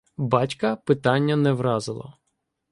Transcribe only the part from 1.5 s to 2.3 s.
вразило.